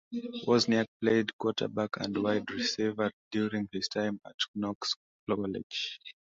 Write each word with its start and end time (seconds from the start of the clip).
Wozniak 0.47 0.87
played 0.99 1.37
Quarterback 1.37 1.97
and 1.97 2.17
Wide 2.17 2.49
Receiver 2.49 3.11
during 3.31 3.69
his 3.71 3.87
time 3.87 4.19
at 4.25 4.33
Knox 4.55 4.95
College. 5.29 5.99